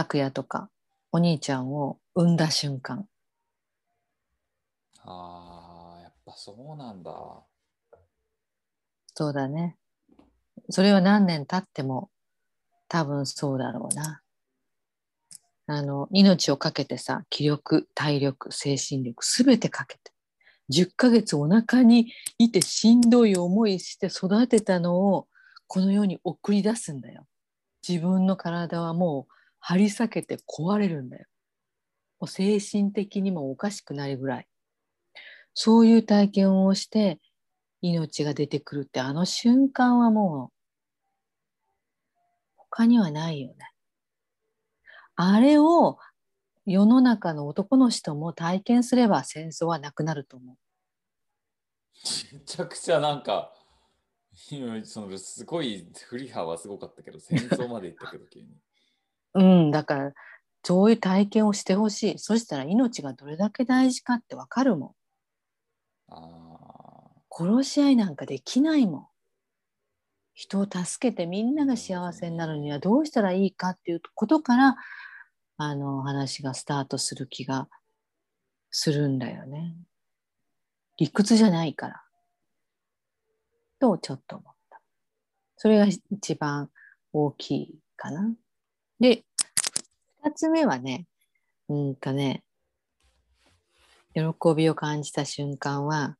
[0.00, 0.70] 拓也とか
[1.12, 3.06] お兄ちゃんを産んだ瞬間。
[5.04, 7.12] ああ、やっぱそうなんだ。
[9.14, 9.76] そうだね。
[10.70, 12.10] それは何年経っても
[12.88, 14.22] 多分そうだろうな。
[15.66, 20.12] あの命をかけてさ気力体力精神力すべてかけて
[20.72, 25.28] 10ヶ月お腹にいてしんどい思いして育てたのを
[25.68, 27.26] この世に送り出すんだよ。
[27.86, 31.26] 自分の体はもう張り裂けて壊れるんだよ
[32.18, 34.46] もう精神的にもおかしくなるぐらい
[35.54, 37.18] そういう体験をして
[37.82, 40.60] 命が出てくるってあの瞬間はもう
[42.56, 43.54] 他にはないよね。
[45.16, 45.98] あれを
[46.66, 50.56] 世の中の男の人も体験すれば戦争はなくなると思う。
[52.32, 53.52] めちゃくちゃなんか、
[54.84, 58.56] そのすごい振り幅はすごかったけど、戦争まで行ったけど、急に。
[59.34, 60.12] うん、だから
[60.62, 62.18] そういう体験をしてほしい。
[62.18, 66.12] そしたら命がどれだけ大事かってわかるもん。
[66.12, 66.90] あ
[67.30, 69.06] 殺し合いなんかできないもん。
[70.34, 74.76] 人を助けてみんなが幸せになるにはどうしたらいいかっていうことから
[75.58, 77.68] あの話がスタートする気が
[78.70, 79.76] するんだよね。
[80.98, 82.02] 理屈じゃないから。
[83.80, 84.80] とちょっと思った。
[85.56, 86.70] それが一番
[87.12, 88.34] 大きいかな。
[89.00, 89.24] で、
[90.22, 91.06] 二つ目はね、
[91.70, 92.44] うんとね、
[94.12, 94.22] 喜
[94.54, 96.18] びを感じた瞬間は、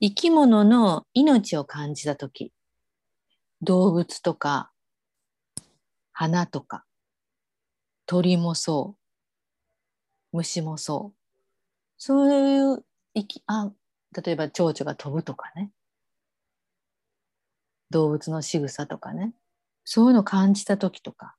[0.00, 2.52] 生き物の命を感じたとき、
[3.60, 4.70] 動物とか、
[6.12, 6.84] 花とか、
[8.06, 8.94] 鳥もそ
[10.32, 11.18] う、虫もそう、
[11.98, 13.72] そういう生き、あ、
[14.24, 15.72] 例えば蝶々が飛ぶとかね、
[17.90, 19.32] 動物の仕草とかね、
[19.84, 21.36] そういうのを感じたときとか、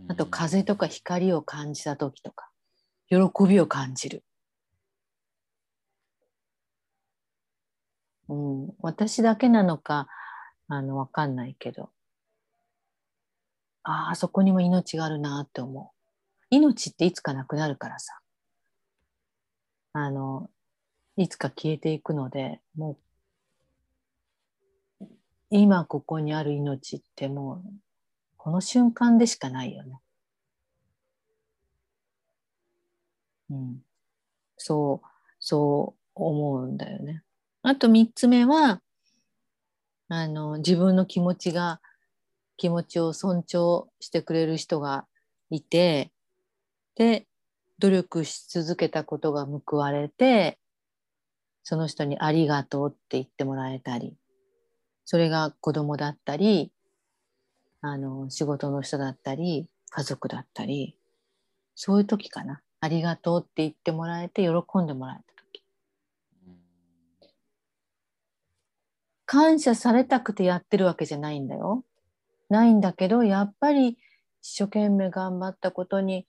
[0.00, 2.50] ーあと風とか光を感じたときとか、
[3.08, 3.18] 喜
[3.48, 4.24] びを感じる。
[8.28, 10.08] うん、私だけなのか、
[10.68, 11.90] あの、わかんないけど、
[13.82, 15.98] ああ、そこにも命があるなって思う。
[16.50, 18.20] 命っていつかなくなるからさ。
[19.94, 20.50] あの、
[21.16, 22.96] いつか消えていくので、もう、
[25.50, 27.62] 今ここにある命ってもう、
[28.38, 30.00] この瞬間でしかないよね。
[33.50, 33.82] うん。
[34.58, 35.08] そう、
[35.40, 37.24] そう思うんだよね。
[37.62, 38.82] あと三つ目は、
[40.08, 41.80] あの、自分の気持ちが、
[42.56, 45.06] 気持ちを尊重してくれる人が
[45.50, 46.12] いて、
[46.96, 47.26] で、
[47.78, 50.58] 努力し続けたことが報われて、
[51.62, 54.17] その人にありがとうって言ってもらえたり、
[55.10, 56.70] それが子供だったり、
[57.80, 60.98] あの、仕事の人だったり、家族だったり、
[61.74, 62.60] そういう時かな。
[62.80, 65.64] ありがとうって言ってもらえて、喜んでもらえた時。
[69.24, 71.86] 感謝されたくてやってるわけじゃないんだよ。
[72.50, 73.96] ないんだけど、やっぱり
[74.42, 76.26] 一生懸命頑張ったことに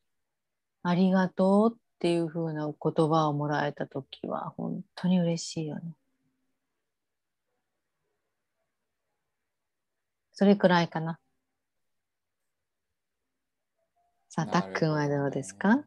[0.84, 5.99] ありがとうっていう風な言葉をもらえたときは本当に嬉しいよね。
[10.40, 11.20] それくらいかな。
[14.30, 15.84] さあ、たっくんはどうですか？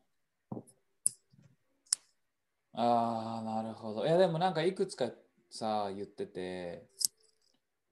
[2.74, 4.04] ああ、なるほど。
[4.04, 5.10] いや、でもなんかいくつか
[5.48, 6.86] さ、言ってて、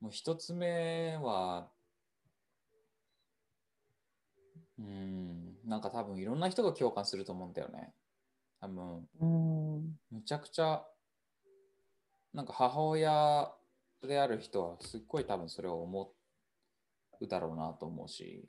[0.03, 1.71] もう一つ目は、
[4.78, 7.94] うん、なんか多分いろんな人が共感すると思うんだよね。
[8.60, 9.98] 多分、うん。
[10.10, 10.84] むちゃくちゃ、
[12.34, 13.50] なんか母親
[14.03, 16.20] である人はすっごい多分それを思う
[17.29, 18.49] だろうなと思うし、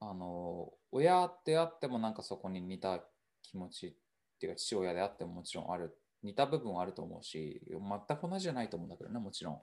[0.00, 3.00] あの、親であってもなんかそこに似た
[3.42, 3.92] 気持ちっ
[4.38, 9.60] ていうか父親であってももちろんある、似た部分はあると思うし、全く同じじゃないと思うんだけどね、もちろん。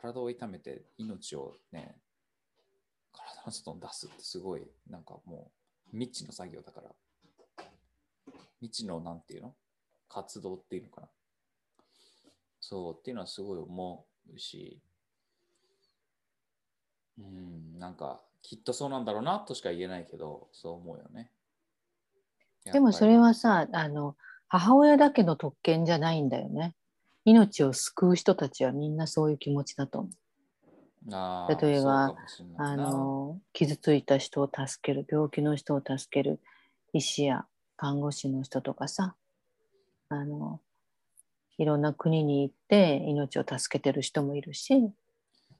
[0.00, 1.96] 体を痛めて命をね、
[3.12, 5.50] 体の外に出すってすごい、なんかも
[5.92, 6.90] う未知の作業だから。
[8.60, 9.54] 未知のなんていうの？
[10.08, 11.08] 活動っていうのかな。
[12.60, 14.80] そうっていうのはすごい思うし、
[17.18, 21.30] うん、なんかきっとそうなんだろうなとしか言えないけど、そう思うよね。
[22.64, 24.16] でもそれは、はさ、あの、
[24.48, 26.74] 母親だけの特権じゃないんだよね。
[27.24, 30.12] 命を救う人たちはみんなそういう気持ちだと思う。
[31.04, 32.14] 例えば
[32.58, 36.40] あなの傷ついた人を助ける病気の人を助ける
[36.92, 37.44] 医師や
[37.76, 39.16] 看護師の人とかさ
[40.08, 40.60] あの
[41.58, 44.92] いろんな国に行って命を助けてる人もいるし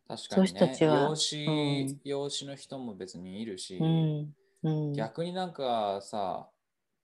[0.09, 1.01] 確かに、ね、そういう人たちは。
[1.01, 2.01] 養子、うん。
[2.05, 4.35] 養子の人も別にいるし、うん。
[4.65, 6.49] うん、逆になんかさ、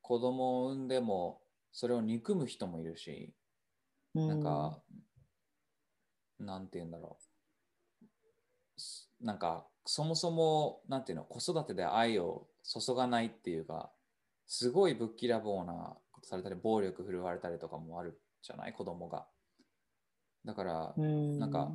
[0.02, 1.40] 子供を産んでも
[1.72, 3.32] それを憎む人もいるし、
[4.14, 4.80] なんか、
[6.38, 8.80] なんて言うんだろう。
[8.80, 13.90] すなんか、そもそも、なんていうの、子育てで愛を注がないっていうか、
[14.46, 19.26] すごいぶっきらぼうなことされたり、暴力振るわれたりとかもあるじゃない、子供が。
[20.44, 21.72] だから、うん、なんか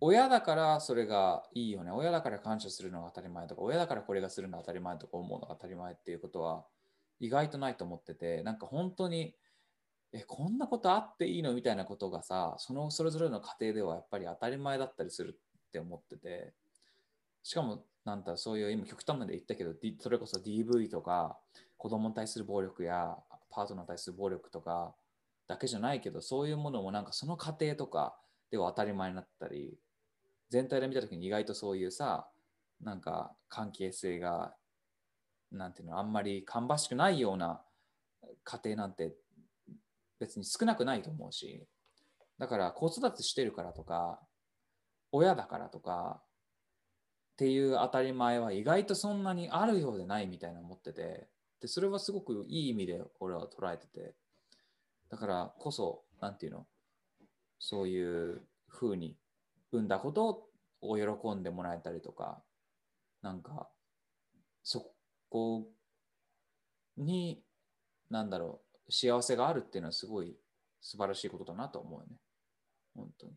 [0.00, 1.90] 親だからそれがいいよね。
[1.90, 6.64] 親だから感謝するのが当たり前とか、親だからこれがするのが当たり前とか思うのが当たり前っていうことは
[7.20, 9.34] 意外とないと思ってて、なんか本当に、
[10.12, 16.54] え、こんなことあっていいのみたいなことがさ、そのそれぞれの家庭ではやっぱり当たり前だったりするって思ってて、
[17.42, 21.38] しかも、なんだそういう今極端まで言ったけど、それこそ DV とか、
[21.76, 23.16] 子供に対する暴力や
[23.50, 24.94] パートナーに対する暴力とか
[25.46, 28.16] だけじゃないけど、そういうものもなんかその家庭とか
[28.50, 29.78] では当たり前になったり、
[30.50, 32.28] 全体で見たときに意外とそういうさ、
[32.80, 34.54] なんか関係性が、
[35.50, 37.62] なんていうの、あんまり芳しくないような
[38.44, 39.14] 家庭なんて
[40.18, 41.66] 別に少なくないと思うし、
[42.38, 44.20] だから子育てしてるからとか、
[45.12, 46.22] 親だからとか
[47.32, 51.28] っていう当たり前は意外とそんなにあるようでないみたいな思ってて、
[51.60, 54.14] で、それはすごくいい意味で俺は捉えてて、
[55.10, 56.66] だからこそ、なんていうの、
[57.58, 59.16] そういう風に
[59.72, 60.48] 産んだこと
[60.80, 62.42] を喜んでもらえたりとか、
[63.22, 63.68] なんか、
[64.62, 64.92] そ
[65.30, 65.66] こ
[66.96, 67.42] に、
[68.10, 70.36] なんだろう、幸せがあるっていうのはすごい
[70.80, 72.16] 素晴らしいことだなと思うよね。
[72.94, 73.32] 本当に。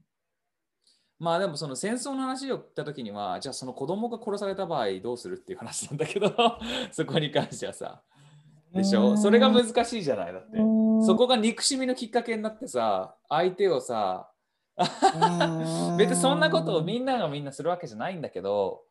[1.19, 6.33] まあでもその戦争の話を言った時には、じゃあその子供が殺された場合どうするっていう話なんだけど、
[6.91, 8.01] そこに関してはさ。
[8.73, 9.17] でしょ？
[9.17, 10.33] それが難しいじゃない？
[10.33, 10.57] だって。
[11.05, 14.31] そこが憎しみのきっかけになってさ、相手をさ、
[15.97, 18.81] 別にそんなことをみんながみんなするわけじゃないんだけど、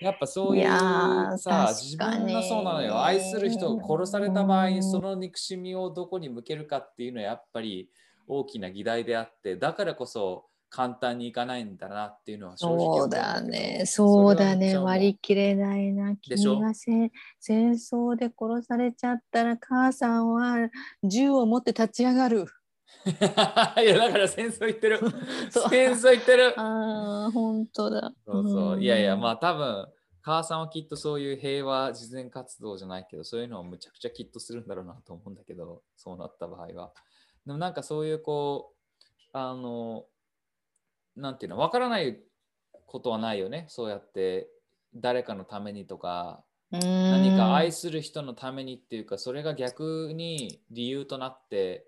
[0.00, 3.04] やっぱそういうさ、確自分のそうなのよ。
[3.04, 7.88] 愛する人を殺された場合にその憎しみをどこに向けるかっていうのはやっぱり
[8.26, 16.16] 大きな議題であって、だからこそ簡単にいかないんだなっていうのは正直思そううんだね、そうだね、割り切れないな。
[16.16, 20.68] 君がせ戦争で殺されちゃったら、母さんは
[21.04, 22.46] 銃を持って立ち上がる。
[23.06, 25.00] いやだから戦争言ってる。
[25.70, 26.58] 戦争言ってる。
[26.58, 28.12] ああ、本当だ。
[28.24, 28.82] そうそう。
[28.82, 29.30] いやいやまあ。
[29.32, 29.86] あ多分
[30.22, 36.92] 母さんはきっとそういう平和慈善活動じゃないけどそういうのをむちゃくちゃきっとするんだろうなと思うんだけどそうなった場合は。
[37.46, 40.06] でもなんかそういうこうあの
[41.14, 42.20] なんていうのわからない
[42.86, 43.66] ことはないよね。
[43.68, 44.50] そうやって
[44.94, 51.86] 誰かのためにとか何何か愛する人のためにっていうかそれが逆に理由となって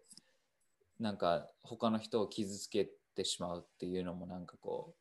[0.99, 4.95] なんか他の人を傷つけてしまうっていうのもなんかこ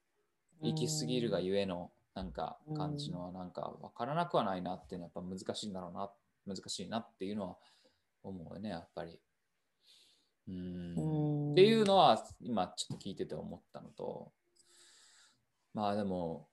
[0.61, 6.09] う行き過ぎるがゆえのなんか感じのはなんか分からなくはないなっていうのはやっぱ難しいんだろうな
[6.47, 7.57] 難しいなっていうのは
[8.23, 9.19] 思うよねやっぱり。
[10.47, 11.51] うーん。
[11.51, 14.31] っていうのは今ちょっと聞いてて思ったのと
[15.73, 16.47] まあでも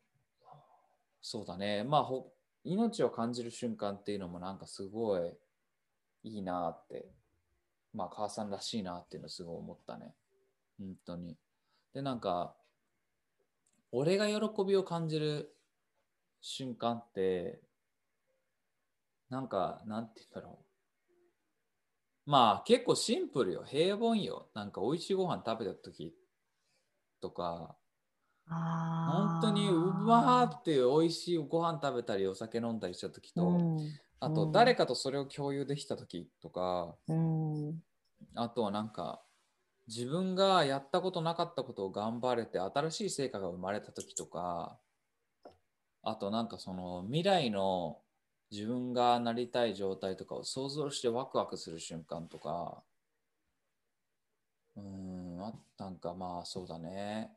[1.23, 1.85] そうだね。
[1.85, 2.31] まあほ
[2.65, 5.33] 命を感じる瞬間っていうのもなんかすごい
[6.23, 7.07] いいなって
[7.95, 10.15] まあ母さんらしいなっていうのすごい思ったね。
[10.79, 11.37] 本当に。
[11.95, 12.55] でなんか
[13.93, 15.55] 俺が喜びを感じる
[16.41, 17.61] 瞬間って
[19.31, 20.59] なんかなんて言うんだろ
[22.27, 22.31] う。
[22.31, 23.65] まあ結構シンプルよ。
[23.65, 24.49] 平凡よ。
[24.55, 26.15] なんか美味しいご飯食べた時
[27.21, 27.77] とか。
[28.47, 33.79] 本当にうまーって美味しいご飯食べたりお酒飲んだりした時と、
[34.21, 37.83] あと誰かとそれを共有できた時とか、うん
[38.35, 39.23] あとはなんか
[39.87, 44.79] 自分がやったことなかったことを頑張れて新しい成果が生まれた時とか
[46.03, 47.99] あとなんかその未来の
[48.51, 52.83] 自分がなりたい状態とかを想像してワクワクする瞬間とか
[54.77, 57.31] うんあなんかまあそうだね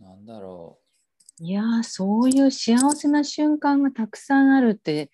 [0.00, 0.78] なんだろ
[1.40, 5.10] ういやそういう幸せな瞬間がたくさんあるって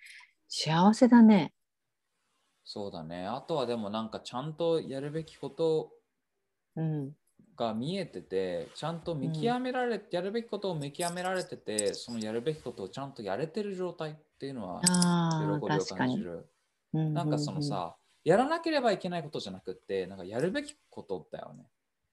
[0.49, 1.53] 幸せだね。
[2.65, 3.27] うそうだね。
[3.27, 5.93] あとはでもなんかちゃんとやるべきこと
[6.77, 7.17] うん。
[7.57, 15.85] が見えててちゃんと見極められ、やるべきことを見極められててそのやるべきことをちゃんとやれてる状態っていうのは喜びを。
[15.97, 16.49] 感じる。
[16.93, 21.65] ななんかそのさ、やらなければいけないことじゃなくってなんかやるべきことだよね。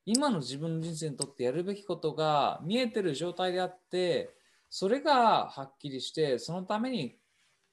[0.06, 4.32] 今の自分の人生にとってやるべきことが見えてる状態であって
[4.70, 7.18] それがはっきりしてそのために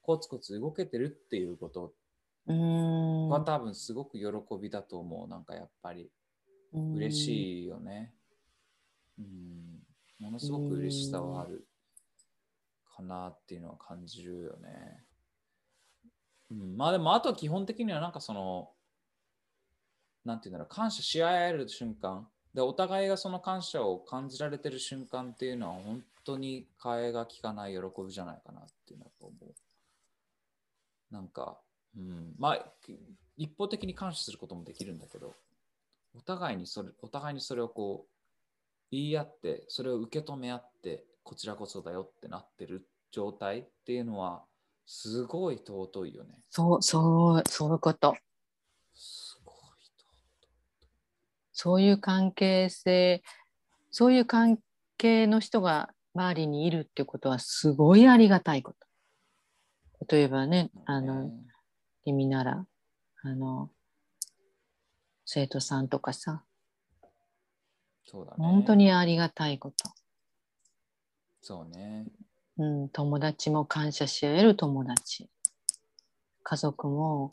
[0.03, 1.93] コツコツ動けてるっていうこと
[2.49, 4.27] うんは多分すごく喜
[4.61, 6.11] びだと思うなんかやっぱり
[6.73, 7.13] 嬉い。
[7.13, 8.15] しいよね。
[9.19, 9.83] うん。
[10.19, 11.67] ものすごく嬉しさはある
[12.97, 15.05] かなっていうのは感じるよね。
[16.51, 18.71] うん、まあでもあとは基本的にはなんかその
[20.25, 29.55] なんていうんだろう感謝し合える瞬間でお互いがその感謝を感じられてる瞬間っていうのは本当に替えが利かない喜びじゃないかなっていうのは思う。
[31.11, 31.59] なんか、
[31.97, 32.67] うん、まあ
[33.37, 35.35] 一方的に感謝することもできるんだけど
[36.17, 38.09] お互いにそれお互いにそれをこう
[38.91, 44.43] 言い合ってそれを受け止め合ってこちらこそだよってなってる状態っていうのは
[44.87, 46.31] すごい尊いよね。
[46.49, 48.17] そうそうそういうこと。
[48.95, 49.55] すごい
[51.53, 53.23] そういう関係性
[53.91, 54.59] そういう関
[54.97, 60.15] 係の人が周りにいるってことはすごいありがたいこと。
[60.15, 61.31] 例えばね、あの、
[62.09, 62.67] 君なら、
[63.23, 63.71] あの、
[65.27, 66.43] 生徒さんとかさ、
[68.07, 68.37] そうだね。
[68.39, 69.91] 本当にありがたいこと。
[71.43, 72.07] そうね。
[72.57, 75.29] うん、友達も感謝し合える友達。
[76.43, 77.31] 家族も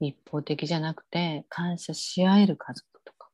[0.00, 3.30] 一方的じゃなくて感謝し合える家族とか。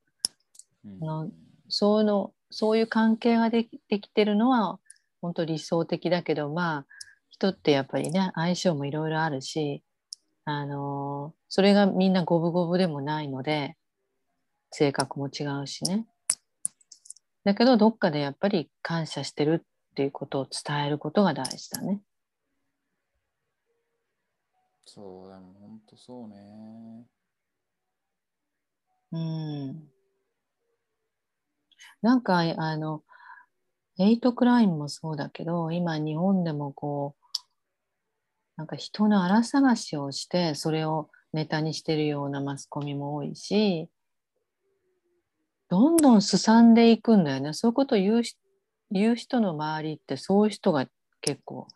[0.84, 1.30] うん、の
[1.68, 4.78] そうのそういう関係ができできてるのは
[5.20, 6.86] 本当理想的だけどまあ
[7.28, 9.82] 人ってやっぱりね相性もいろいろあるし
[10.46, 13.76] あのそれがみんな五分五分でもないので
[14.70, 16.06] 性格も違うしね
[17.44, 22.00] だけどどっかでやっぱり感謝してるっていうことを伝えることが大事だね。
[24.84, 27.06] そうでも本当そうね。
[29.12, 29.88] うん。
[32.02, 33.02] なんかあの
[33.96, 37.25] ヘイトクライムもそうだけど今日本でもこう
[38.56, 43.88] なんか人の荒探しをしてそれをネタにしてるようなマスコミも多いし
[45.68, 47.52] どんどんすさんでいくんだよね。
[47.52, 48.22] そういうことを言う
[48.92, 50.86] 言う人の周りってそういう人が
[51.20, 51.66] 結構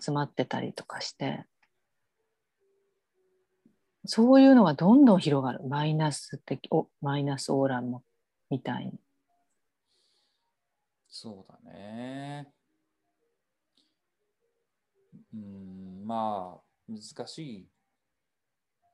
[0.00, 1.44] 集まってたりとかして
[4.04, 8.02] そういうのがどんどん広がるマイナス的おマイナスオーラも
[8.50, 8.92] みたいに。
[11.08, 12.52] そうだね。
[15.34, 17.68] うんまあ難しい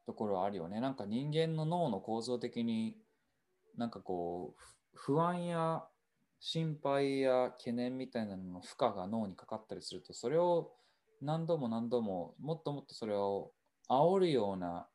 [0.06, 0.80] ところはあるよね。
[0.80, 2.96] なんか人間の脳の構造的に
[3.76, 4.62] なんかこう
[4.94, 5.84] 不安や
[6.40, 10.72] 心配や懸念みたいなのの負荷が脳にかかったりするとそれを
[11.20, 13.52] 何度も何度ももっともっとそれを
[13.88, 14.86] 煽るような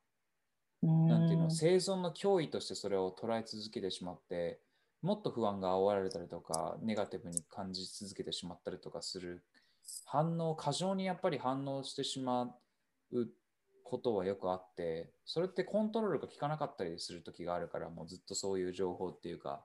[0.81, 4.59] なんていうの生存の脅威としてそれを捉え続けてしまって
[5.01, 9.43] もっと不安が煽られたりとかネガティブに感じ続けてしまったりとかする
[10.05, 12.55] 反応過剰にやっぱり反応してしま
[13.11, 13.27] う
[13.83, 19.63] ことはよくあってそれってコントロールが効かなかったりする時があるからもうずっとそういう情報っていうか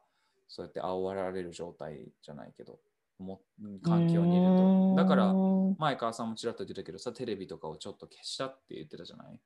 [0.48, 2.78] そうやって煽られる状態じゃないけど
[3.18, 3.40] も
[3.82, 4.94] 環境にいると。
[4.96, 5.32] だから
[5.78, 9.40] 前川さんもちらっと言ってたけどさテレビとかをちょっと消したって言ってたじゃない？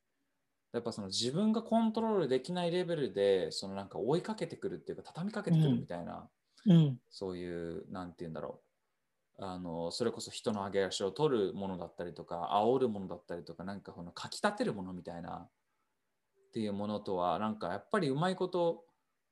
[0.72, 6.28] やっぱその自分がコントロールできないレベルでそのなんか追いかけてくるっていうか畳みかけてくるみたいな、
[6.66, 8.71] うん、そういうなんて言うんだろう
[9.38, 15.50] あのそれこそ人の上げ足を取るものだったりとか煽るものだったりとかなんかこのかきたてるものみたいなっ
[16.52, 18.84] ていうものとはなんかやっぱりうまいこと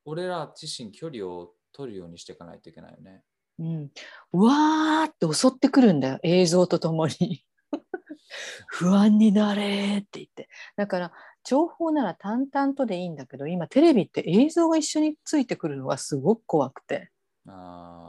[0.05, 3.23] 俺ら自身距離を取るようにしていかないといけないよね。
[3.59, 3.91] うん、
[4.33, 7.45] うわーって襲ってくるんだよ映像とともに
[8.69, 11.13] 不安になれって言ってだから
[11.45, 17.11] 情報なら淡々とでいいんだけど今テレビって映像が一緒についてくるのがすごく怖くて。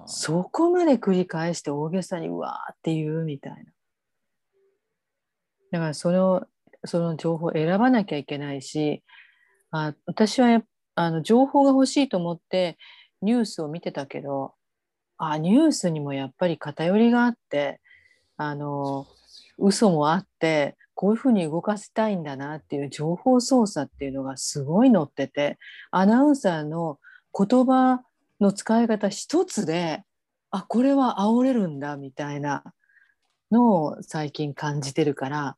[0.06, 3.58] そこまで繰り返して大げさにうわーって言うみたいな。
[5.72, 6.46] だからその
[6.86, 9.04] その情報を選ばなきゃいけないし
[9.72, 10.62] あ私は
[10.96, 12.78] あの情報が欲しいと思って
[13.22, 14.54] ニュースを見てたけど
[15.18, 17.80] あニュースにもやっぱり偏りがあって
[18.38, 19.08] あの
[19.58, 25.58] 嘘もあってこういうふうに動かせたいんだなっていう情報操作っていうのがすごい載ってて
[25.92, 27.00] アナウンサーの
[27.34, 28.02] 言葉
[28.42, 30.04] の使い方一つで
[30.50, 32.64] あこれは煽れるんだみたいな
[33.52, 35.56] のを最近感じてるから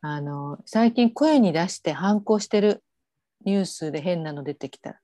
[0.00, 2.82] あの最近声に出して反抗してる
[3.44, 5.00] ニュースで変なの出てきた。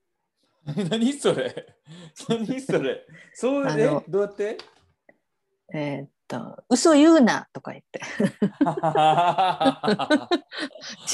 [0.89, 1.75] 何それ？
[2.27, 3.05] 何それ？
[3.33, 4.57] そうねどうやって？
[5.73, 8.01] えー、っと嘘言うなとか言って。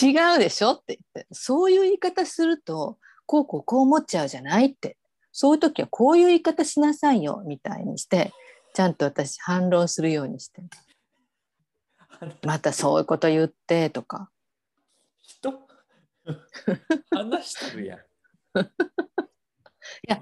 [0.01, 1.27] 違うでしょって言って。
[1.33, 4.97] そういう言い方するとこうこうこう思っちゃうじゃないって
[5.33, 8.31] そういう時はこういう言い方しなさいよみたいにして
[8.73, 10.61] ちゃんと私反論するようにして。
[12.45, 14.29] またそういうこと言ってとか。
[15.21, 15.67] 人？
[17.11, 17.99] 話してるやん。
[18.59, 18.63] い
[20.07, 20.19] やっ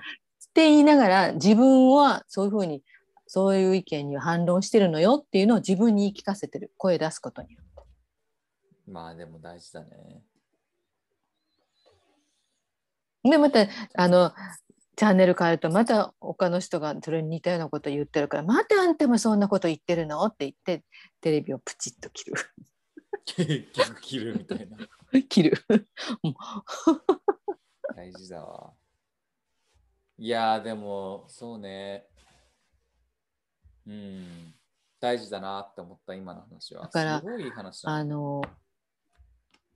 [0.53, 2.84] て言いながら自分はそういうふうに
[3.27, 6.74] そういう意見には反論してるのよっていうのを自分に言い聞かせてる。
[6.77, 7.84] 声出すことによって。
[8.88, 10.24] まあでも大事だね。
[13.24, 14.34] でまたあの
[15.01, 20.24] チャンネル変えるとまた他の人がそれに似たようなこと言ってるからまたあんたもそんなこと言ってるの？
[20.25, 20.84] って言って
[21.22, 22.36] テレビをプチッと切る
[23.25, 24.77] 結局切るみたいな。
[25.27, 25.58] 切る
[27.98, 28.74] 大事だわ。
[30.20, 32.05] いやーでもそうね。
[33.88, 34.53] うん。
[35.00, 36.84] 大事だなって思った今の話は。
[36.84, 37.51] だからすごいい。
[37.86, 38.43] あの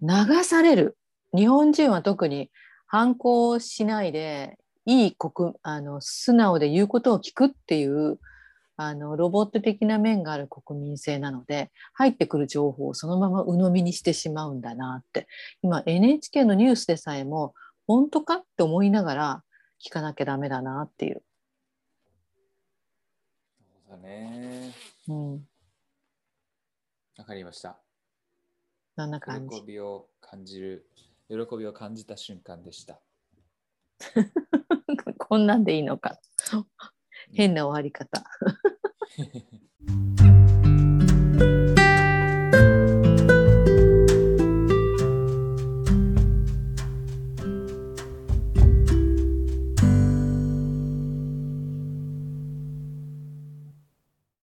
[0.03, 0.99] 流される
[1.35, 2.51] 日本人は特に
[2.85, 8.19] 反抗しないでいい国あの素直で言うことを聞くっていう
[8.77, 15.27] あのロボット的な面がある国民性なので入ってくる情報をそのまま鵜呑みにしてしまうんだなって
[15.61, 17.53] 今 NHK のニュースでさえも
[17.87, 19.43] 本当かって思いながら
[19.85, 21.23] 聞かなきゃダメだなっていう。
[23.57, 24.73] そうだね。
[25.07, 25.33] うん、
[27.17, 27.77] わかりました。
[28.97, 29.65] そんな感じ喜。
[29.65, 30.87] びを感じる、
[31.29, 32.99] 喜びを感じた瞬間でした。
[35.27, 36.19] こんなんでいいのか。
[37.33, 38.23] 変な終わり方。